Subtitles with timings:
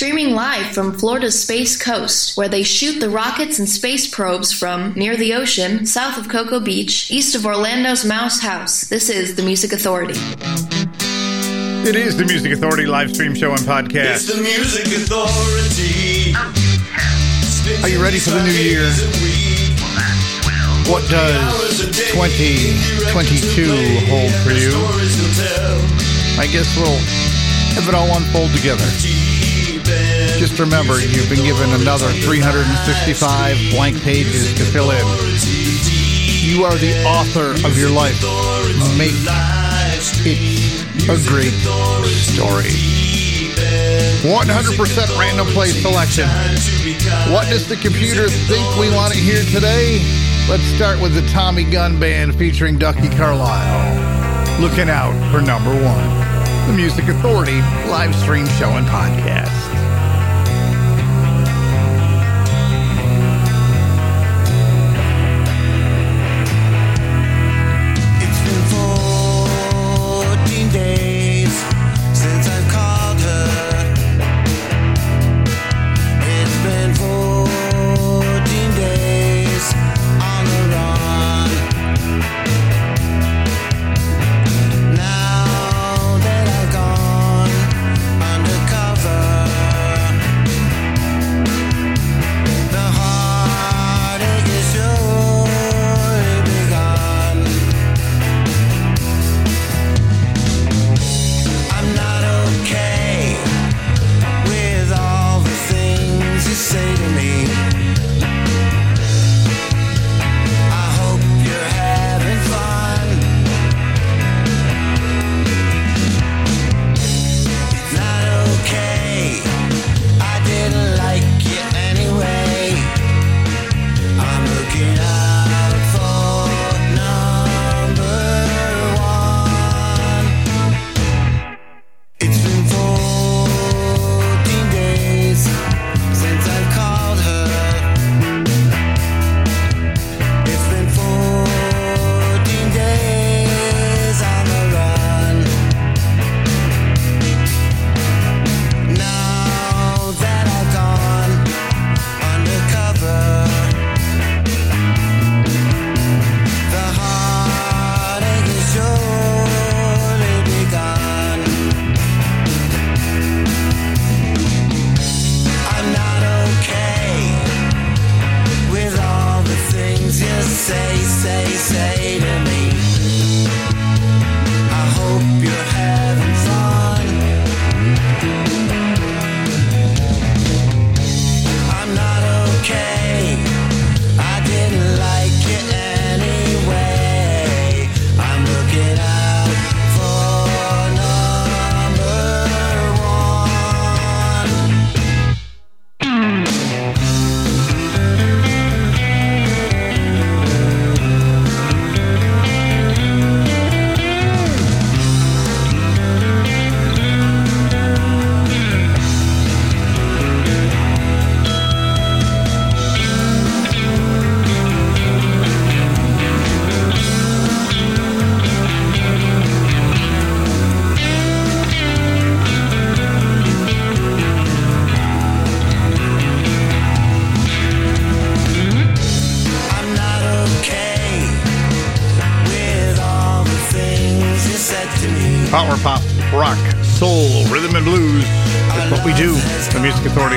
[0.00, 4.94] streaming live from Florida's Space Coast, where they shoot the rockets and space probes from
[4.94, 8.84] near the ocean, south of Cocoa Beach, east of Orlando's Mouse House.
[8.88, 10.18] This is the Music Authority.
[11.86, 14.24] It is the Music Authority live stream show and podcast.
[14.24, 16.32] It's the Music Authority.
[17.82, 18.88] Are you ready for the new year?
[20.88, 21.78] What does
[22.16, 23.68] 2022
[24.08, 24.72] hold for you?
[26.40, 26.96] I guess we'll
[27.76, 29.39] have it all unfold together.
[30.38, 35.04] Just remember, you've been given another 365 blank pages to fill in.
[36.42, 38.20] You are the author of your life.
[38.96, 39.12] Make
[40.24, 40.40] it
[41.08, 41.52] a great
[42.24, 42.72] story.
[44.22, 46.28] 100% random play selection.
[47.32, 50.00] What does the computer think we want to hear today?
[50.48, 54.60] Let's start with the Tommy Gunn Band featuring Ducky Carlisle.
[54.60, 56.30] Looking out for number one
[56.70, 59.79] the Music Authority live stream show and podcast.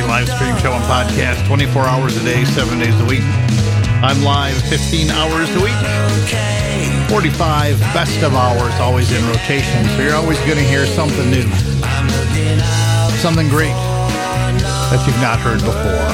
[0.08, 3.26] Live stream show and podcast 24 hours a day, seven days a week.
[4.06, 5.74] I'm live 15 hours a week.
[7.10, 9.84] 45 best of hours always in rotation.
[9.98, 11.50] So you're always going to hear something new,
[13.18, 13.74] something great
[14.94, 16.06] that you've not heard before.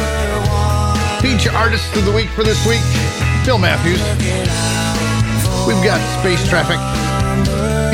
[1.19, 2.83] Feature artist of the week for this week,
[3.43, 3.99] Phil Matthews.
[5.67, 6.79] We've got Space Traffic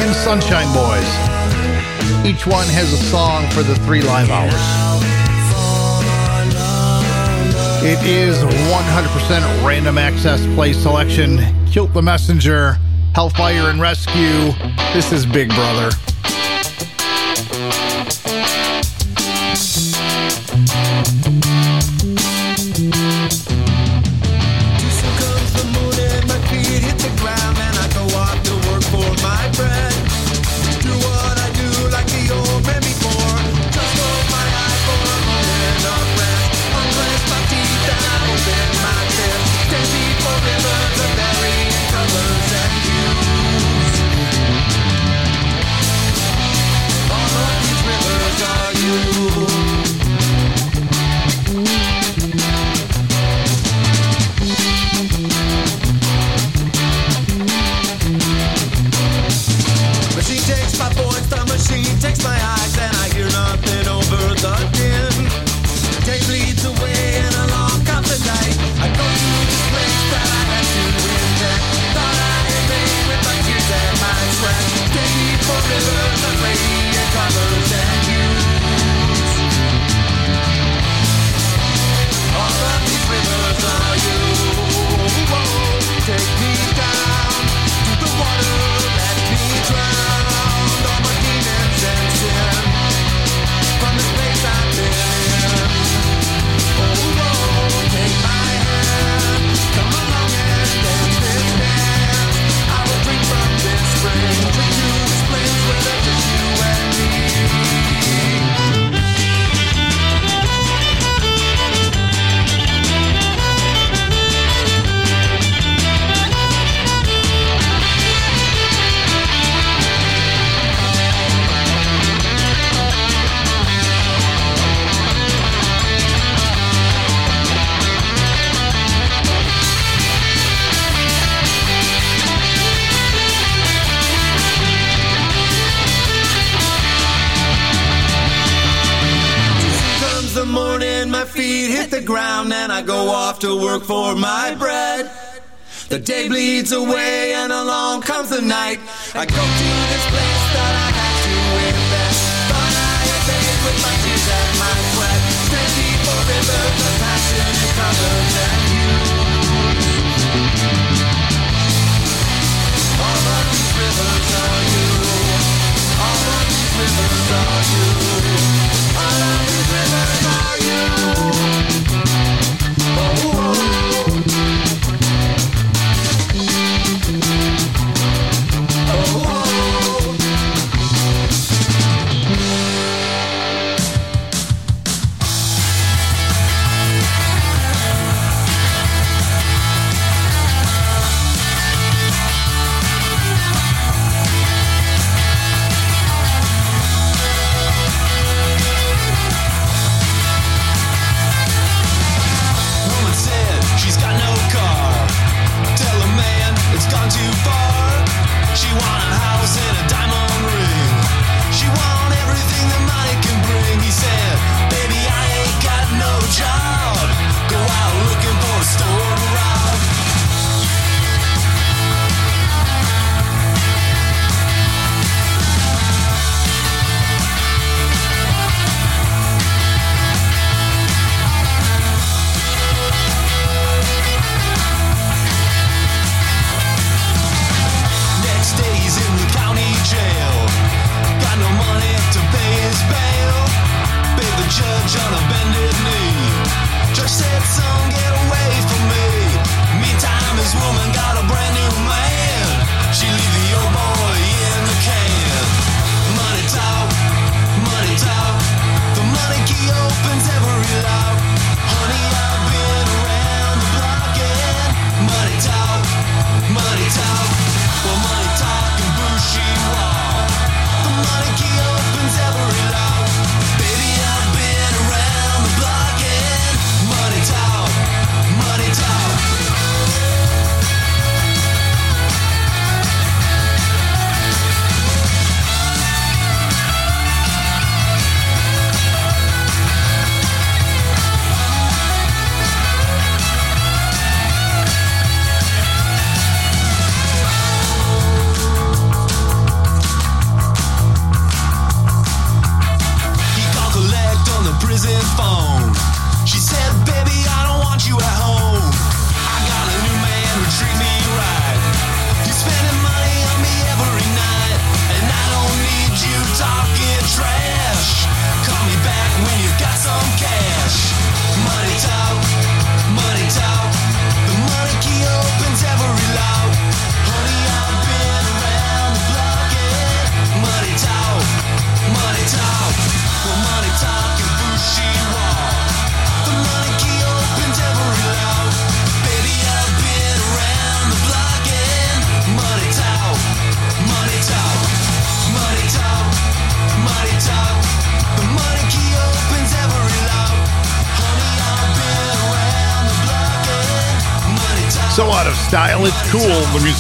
[0.05, 2.25] and Sunshine Boys.
[2.25, 4.53] Each one has a song for the three live hours.
[7.83, 11.39] It is 100% random access play selection.
[11.65, 12.77] Kilt the Messenger,
[13.15, 14.51] Hellfire and Rescue.
[14.93, 15.89] This is Big Brother.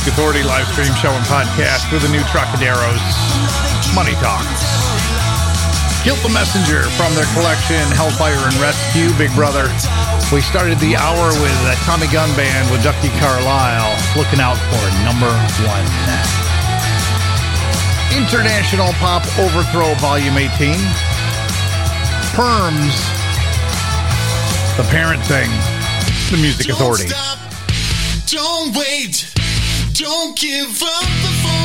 [0.05, 3.01] Authority live stream show and podcast with the new Trocaderos
[3.97, 4.45] Money Talk.
[6.05, 9.65] Kilt the Messenger from their collection Hellfire and Rescue, Big Brother.
[10.31, 14.85] We started the hour with a Tommy Gunn Band with Ducky Carlisle, looking out for
[15.01, 15.31] number
[15.65, 15.85] one.
[18.13, 20.77] International Pop Overthrow Volume 18.
[22.37, 22.93] Perms,
[24.77, 25.49] The Parent Thing,
[26.29, 27.09] The Music Authority.
[28.29, 29.24] Don't wait.
[29.97, 31.64] Don't give up the phone.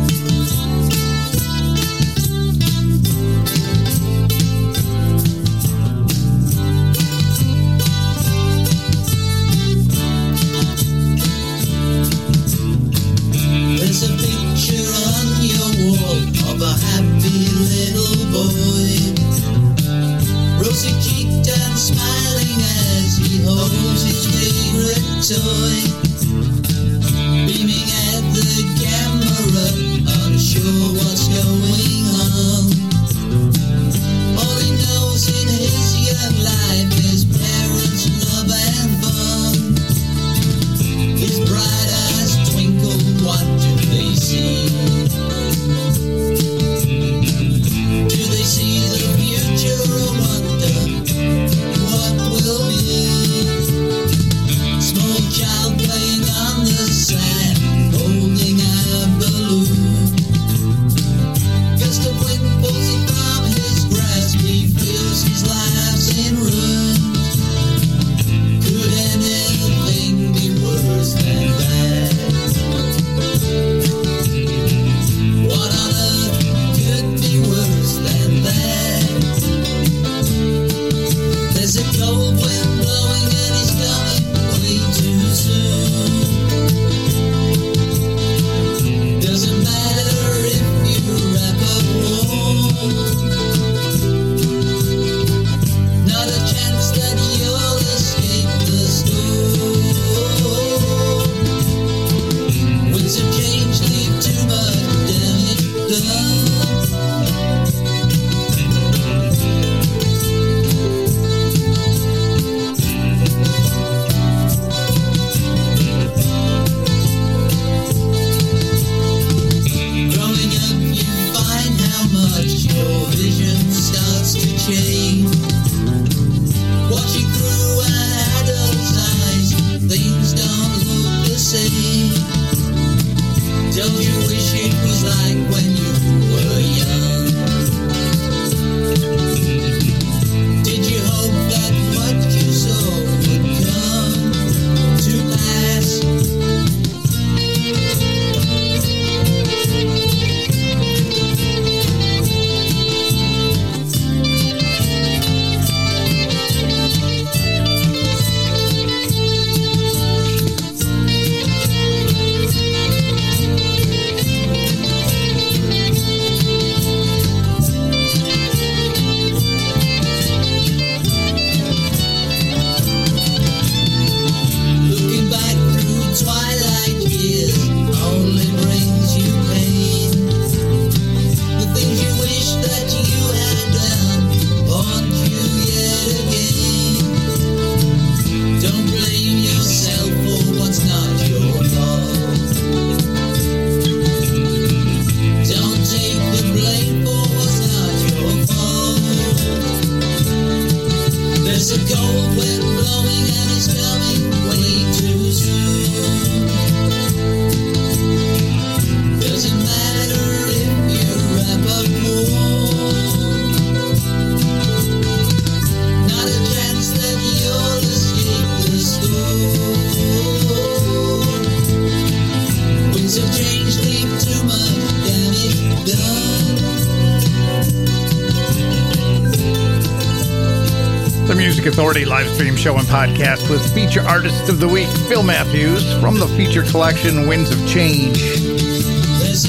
[233.01, 237.57] podcast with feature artist of the week, Phil Matthews, from the feature collection Winds of
[237.67, 238.21] Change.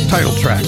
[0.09, 0.65] Title track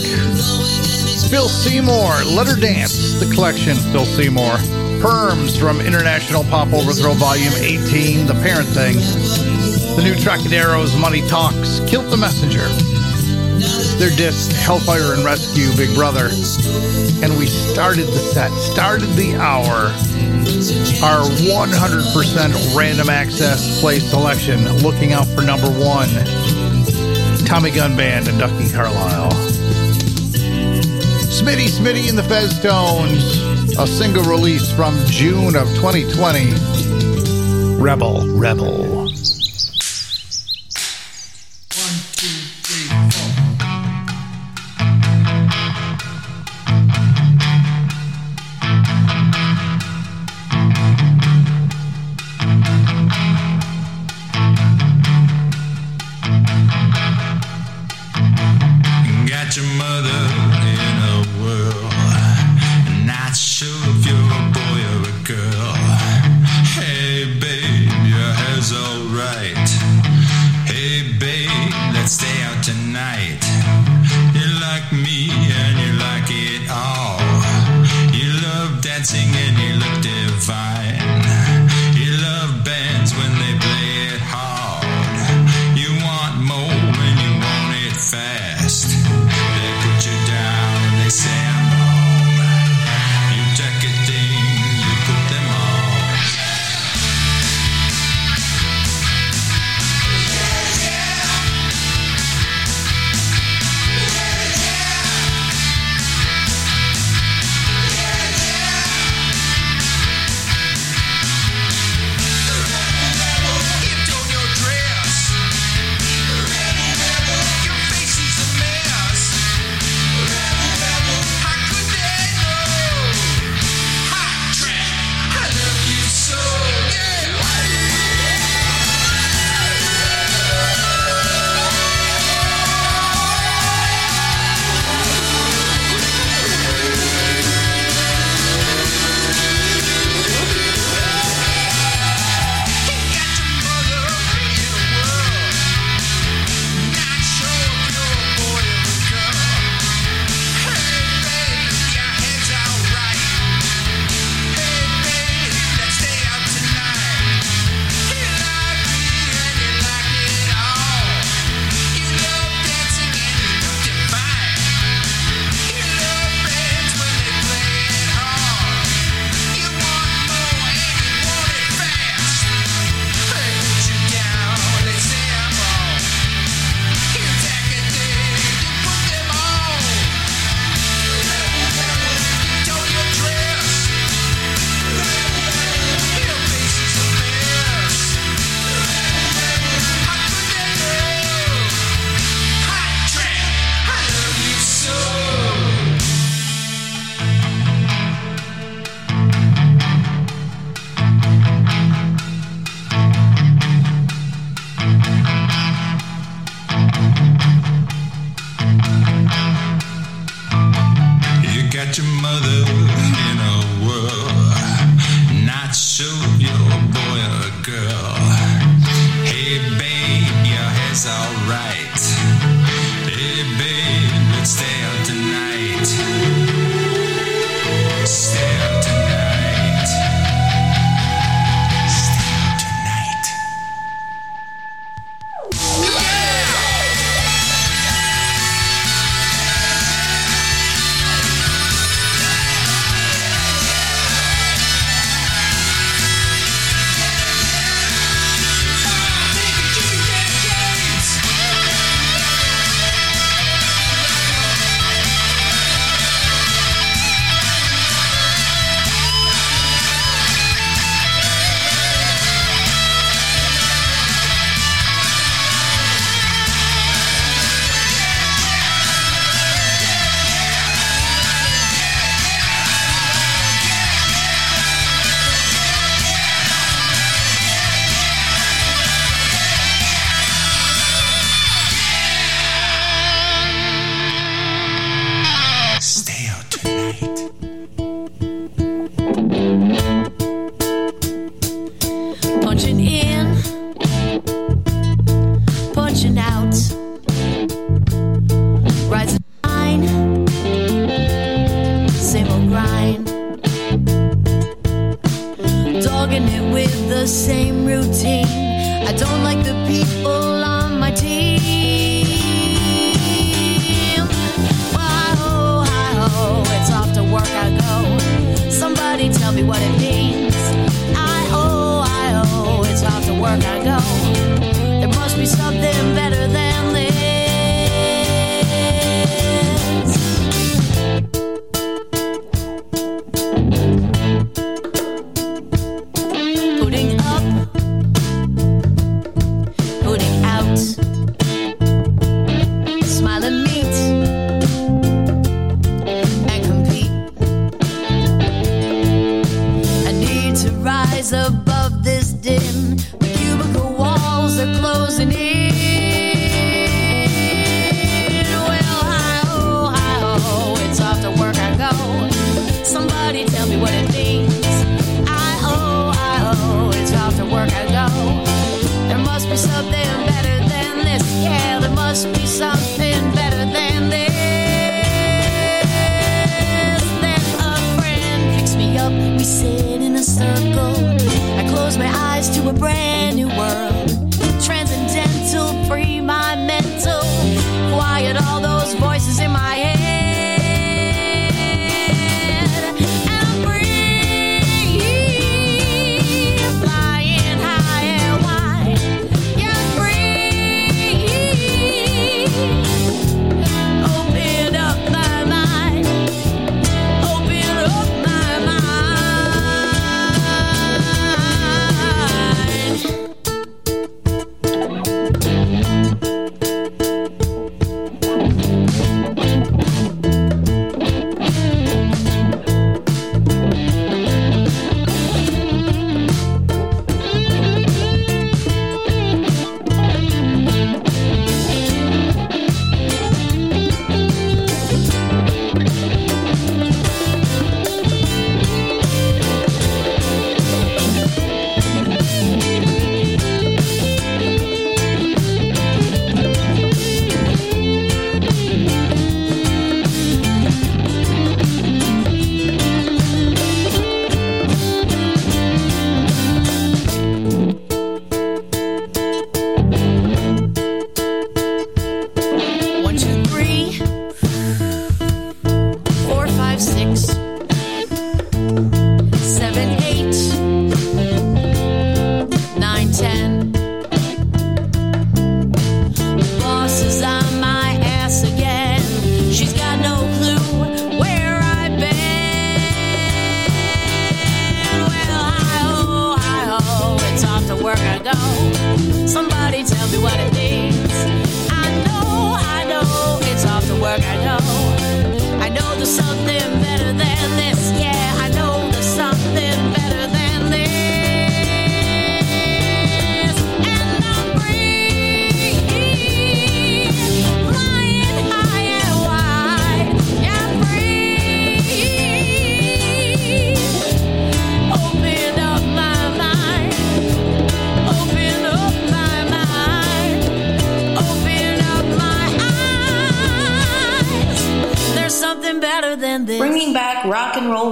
[1.32, 4.56] Phil Seymour, Let Her Dance, the collection Phil Seymour.
[5.00, 8.96] Perms from International Pop Overthrow Volume 18, The Parent Thing.
[9.96, 12.68] The new Trocadero's Money Talks, Kilt the Messenger.
[13.96, 16.28] Their disc, Hellfire and Rescue, Big Brother.
[17.24, 19.88] And we started the set, started the hour
[21.02, 26.08] our 100% random access play selection, looking out for number one
[27.44, 29.32] Tommy Gunn Band and Ducky Carlisle.
[31.28, 36.52] Smitty Smitty and the Fez Tones, a single release from June of 2020.
[37.78, 39.13] Rebel, Rebel.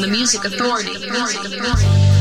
[0.00, 0.96] the Music Authority.
[0.98, 2.19] Music Authority.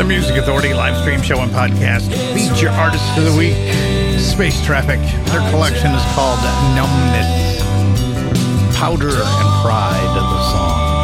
[0.00, 2.08] the Music Authority live stream show and podcast.
[2.32, 3.54] Feature artists of the week,
[4.18, 4.98] Space Traffic.
[5.26, 6.40] Their collection is called
[6.74, 7.60] Numbness,
[8.78, 10.99] Powder and Pride of the song.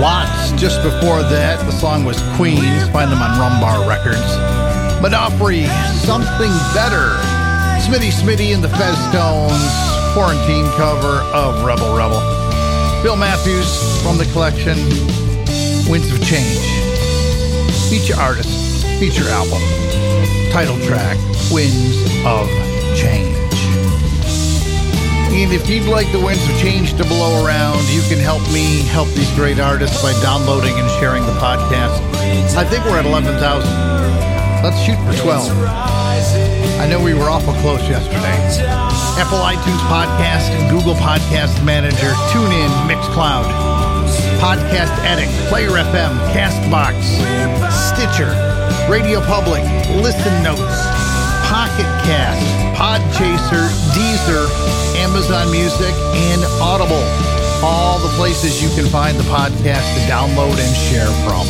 [0.00, 2.88] Watts, just before that, the song was Queens.
[2.90, 4.20] Find them on Rumbar Records.
[5.00, 5.66] Monopoly,
[6.04, 7.16] Something Better.
[7.80, 12.20] Smitty Smitty and the Feztones, quarantine cover of Rebel Rebel.
[13.02, 14.76] Phil Matthews from the collection,
[15.90, 16.60] Winds of Change.
[17.88, 19.62] Feature artist, feature album,
[20.52, 21.16] title track,
[21.50, 22.48] Winds of
[22.96, 23.39] Change
[25.46, 28.82] mean, if you'd like the winds of change to blow around, you can help me
[28.92, 31.96] help these great artists by downloading and sharing the podcast.
[32.56, 33.40] I think we're at 11,000.
[34.60, 35.48] Let's shoot for 12.
[36.76, 38.36] I know we were awful close yesterday.
[39.16, 43.48] Apple iTunes Podcast and Google Podcast Manager, TuneIn, Mixcloud,
[44.44, 47.00] Podcast Addict, Player FM, Castbox,
[47.72, 48.28] Stitcher,
[48.90, 49.64] Radio Public,
[50.04, 50.84] Listen Notes,
[51.48, 54.48] Pocket Cast, Podchaser, Deezer,
[54.96, 57.04] Amazon Music, and Audible.
[57.62, 61.46] All the places you can find the podcast to download and share from.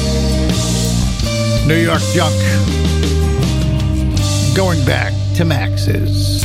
[1.68, 2.34] New York Junk.
[4.56, 6.44] Going back to Max's.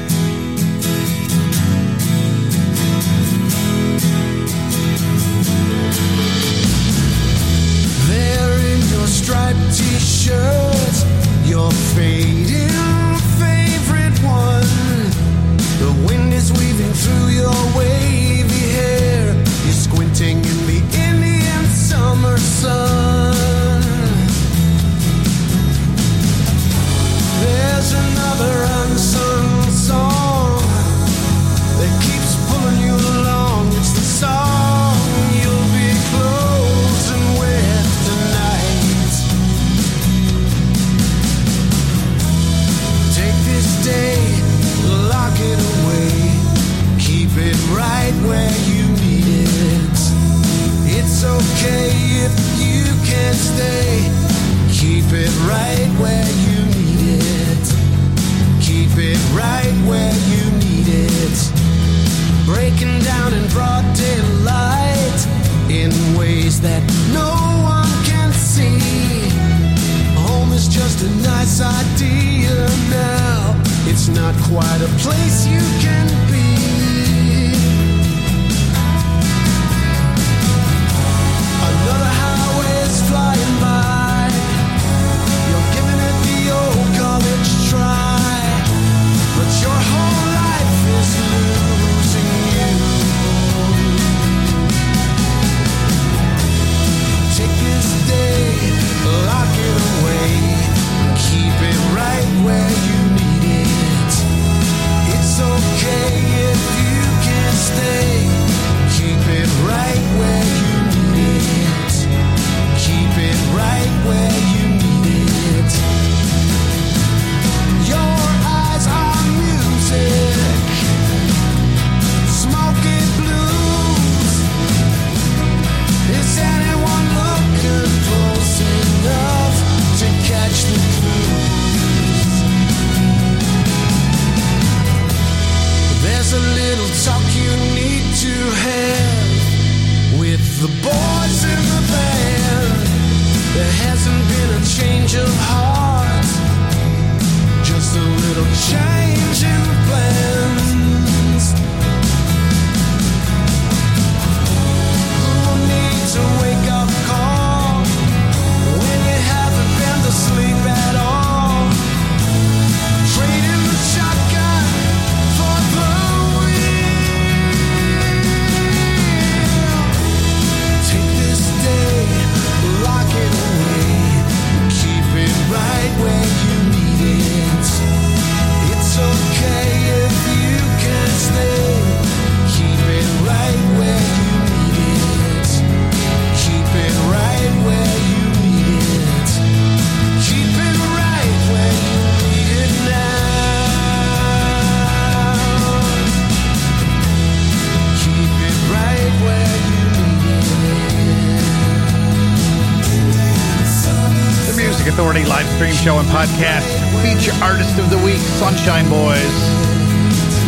[208.41, 209.37] Sunshine Boys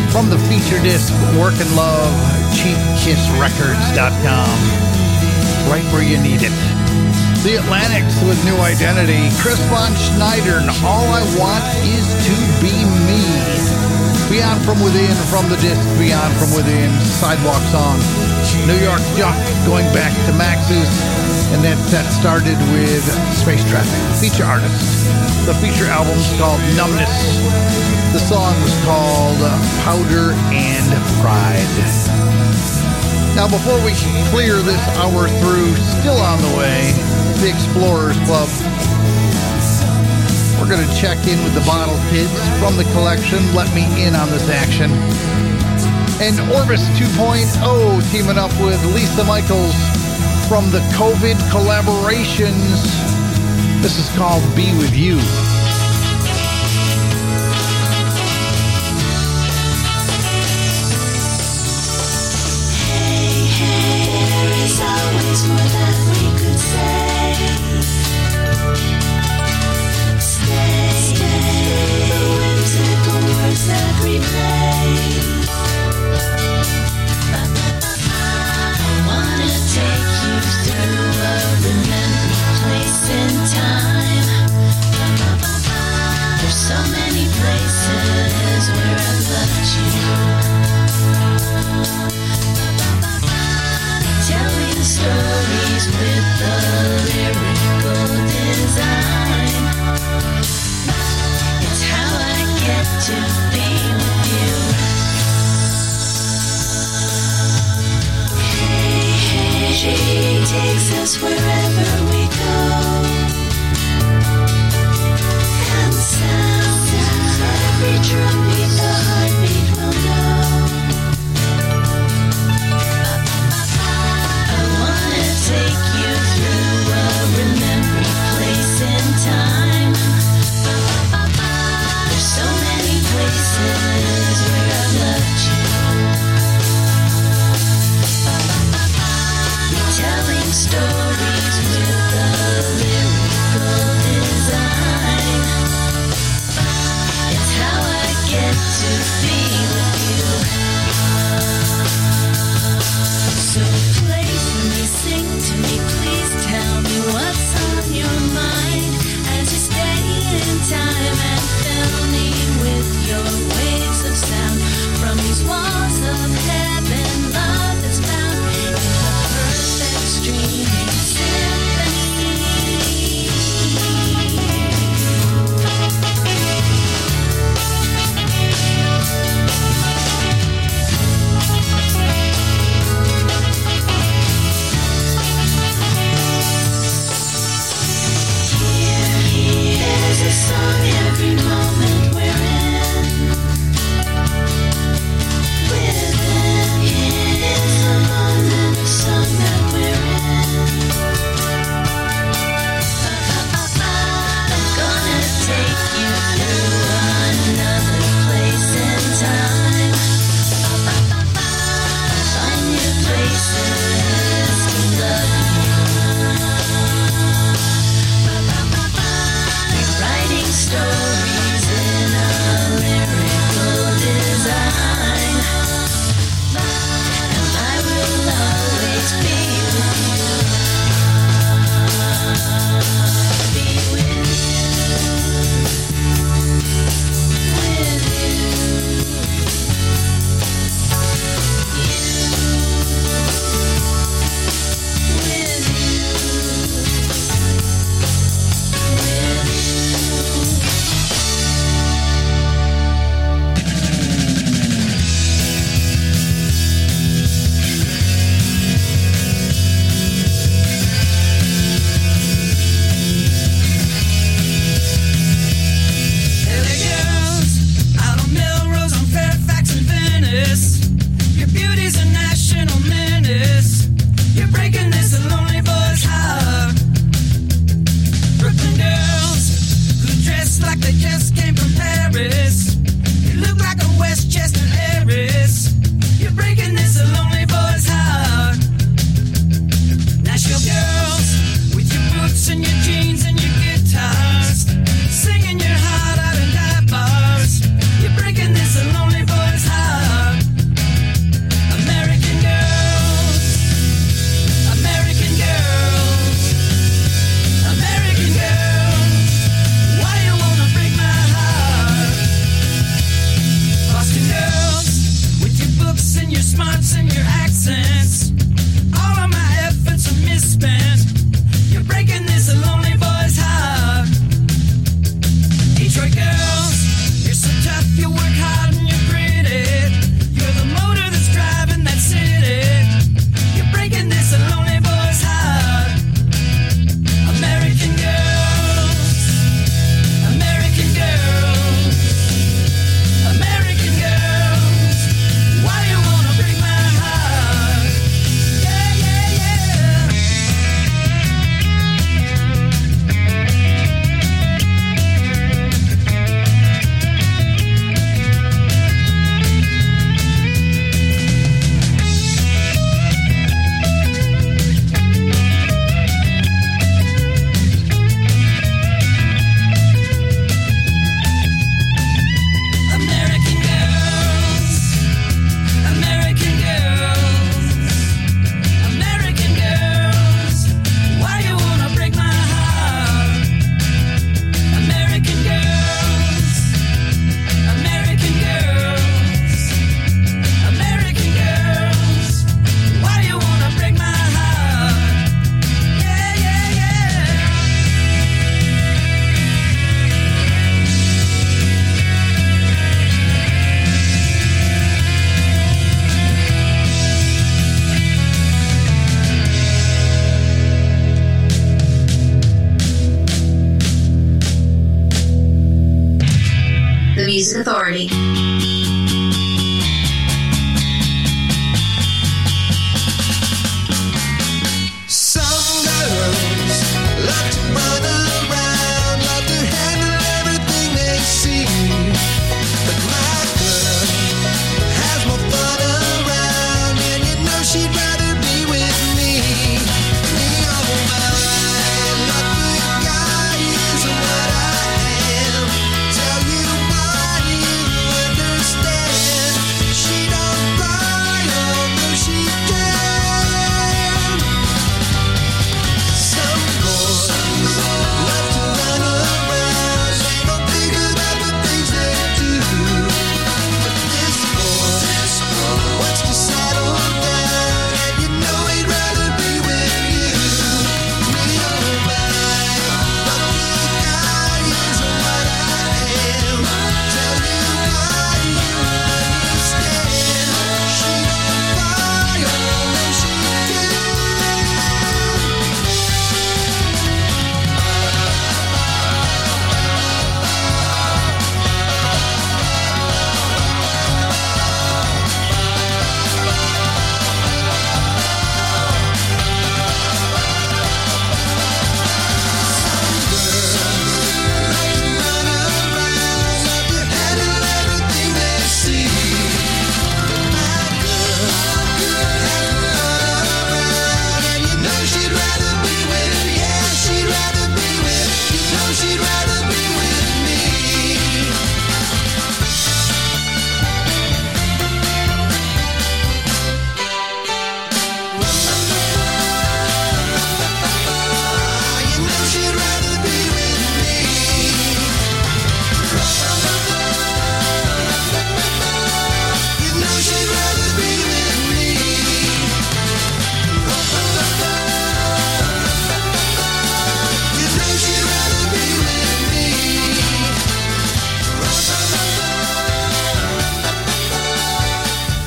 [0.10, 2.10] from the feature disc Work and Love,
[2.58, 4.58] CheapKissRecords.com.
[5.70, 6.50] Right where you need it.
[7.46, 12.34] The Atlantics with New Identity, Chris Von Sneidern, All I Want Is to
[12.66, 12.74] Be
[13.06, 13.22] Me.
[14.26, 16.90] Beyond From Within, from the disc Beyond From Within,
[17.22, 18.02] Sidewalk Song.
[18.66, 19.38] New York Junk
[19.70, 20.90] going back to Max's
[21.52, 23.04] and that set started with
[23.36, 25.10] Space Traffic, feature artist.
[25.44, 27.12] The feature album is called Numbness.
[28.16, 29.42] The song was called
[29.84, 30.88] Powder and
[31.20, 31.74] Pride.
[33.36, 33.98] Now, before we
[34.30, 36.94] clear this hour through, still on the way,
[37.42, 38.48] the Explorers Club.
[40.62, 42.32] We're going to check in with the Bottle Kids
[42.62, 43.42] from the collection.
[43.58, 44.92] Let me in on this action.
[46.22, 47.58] And Orbis 2.0
[48.12, 50.03] teaming up with Lisa Michaels
[50.48, 52.84] from the COVID collaborations.
[53.82, 55.63] This is called Be With You.